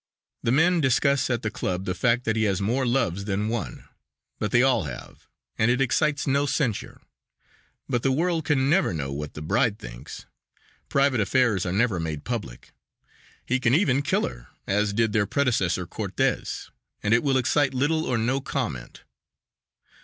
The 0.41 0.51
men 0.51 0.81
discuss 0.81 1.29
at 1.29 1.43
the 1.43 1.51
club 1.51 1.85
the 1.85 1.93
fact 1.93 2.23
that 2.23 2.35
he 2.35 2.45
has 2.45 2.59
more 2.59 2.87
loves 2.87 3.25
than 3.25 3.49
one, 3.49 3.87
but 4.39 4.49
they 4.49 4.63
all 4.63 4.85
have, 4.85 5.27
and 5.59 5.69
it 5.69 5.79
excites 5.79 6.25
no 6.25 6.47
censure. 6.47 7.01
But 7.87 8.01
the 8.01 8.11
world 8.11 8.43
can 8.45 8.67
never 8.67 8.95
know 8.95 9.13
what 9.13 9.35
the 9.35 9.43
bride 9.43 9.77
thinks; 9.77 10.25
private 10.89 11.19
affairs 11.19 11.67
are 11.67 11.71
never 11.71 11.99
made 11.99 12.23
public. 12.23 12.71
He 13.45 13.59
can 13.59 13.75
even 13.75 14.01
kill 14.01 14.27
her, 14.27 14.47
as 14.65 14.91
did 14.91 15.13
their 15.13 15.27
predecessor 15.27 15.85
Cortes, 15.85 16.71
and 17.03 17.13
it 17.13 17.21
will 17.21 17.37
excite 17.37 17.75
little 17.75 18.03
or 18.05 18.17
no 18.17 18.41
comment. 18.41 19.03